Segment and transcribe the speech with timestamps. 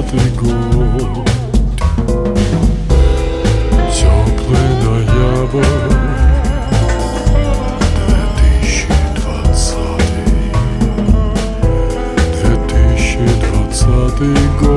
[0.00, 1.28] девятый год.
[3.92, 5.64] Теплый ноябрь
[13.40, 14.69] двадцатый год.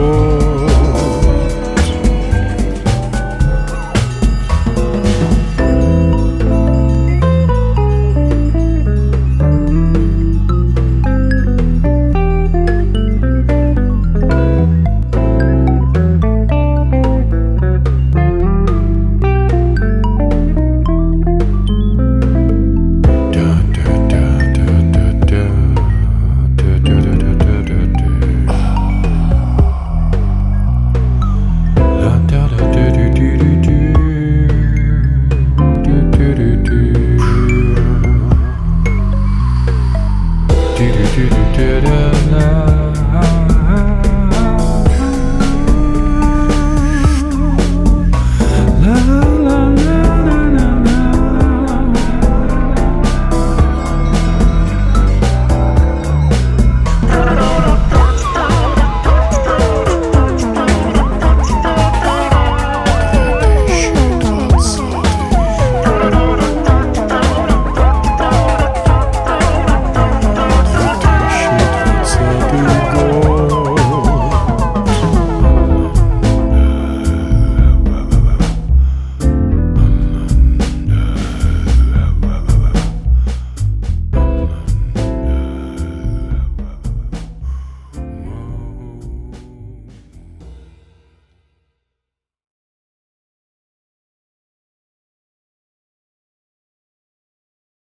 [41.15, 42.82] you didn't.